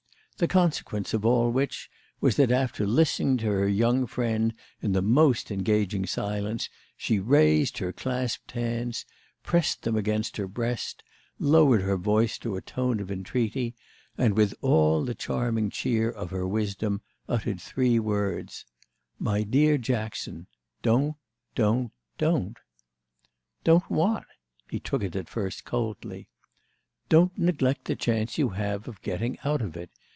The 0.37 0.47
consequence 0.47 1.13
of 1.13 1.23
all 1.23 1.49
of 1.49 1.53
which 1.53 1.87
was 2.19 2.35
that 2.37 2.51
after 2.51 2.87
listening 2.87 3.37
to 3.37 3.45
her 3.45 3.67
young 3.67 4.07
friend 4.07 4.55
in 4.81 4.91
the 4.93 5.01
most 5.03 5.51
engaging 5.51 6.07
silence 6.07 6.67
she 6.97 7.19
raised 7.19 7.77
her 7.77 7.93
clasped 7.93 8.53
hands, 8.53 9.05
pressed 9.43 9.83
them 9.83 9.95
against 9.95 10.37
her 10.37 10.47
breast, 10.47 11.03
lowered 11.37 11.83
her 11.83 11.95
voice 11.95 12.39
to 12.39 12.55
a 12.55 12.61
tone 12.61 12.99
of 12.99 13.11
entreaty 13.11 13.75
and, 14.17 14.35
with 14.35 14.55
all 14.61 15.05
the 15.05 15.13
charming 15.13 15.69
cheer 15.69 16.09
of 16.09 16.31
her 16.31 16.47
wisdom, 16.47 17.01
uttered 17.29 17.61
three 17.61 17.99
words: 17.99 18.65
"My 19.19 19.43
dear 19.43 19.77
Jackson, 19.77 20.47
don't—don't—don't." 20.81 22.57
"Don't 23.63 23.91
what?" 23.91 24.25
He 24.67 24.79
took 24.79 25.03
it 25.03 25.15
at 25.15 25.29
first 25.29 25.65
coldly. 25.65 26.29
"Don't 27.09 27.37
neglect 27.37 27.85
the 27.85 27.95
chance 27.95 28.39
you 28.39 28.49
have 28.49 28.87
of 28.87 29.03
getting 29.03 29.37
out 29.43 29.61
of 29.61 29.77
it. 29.77 29.91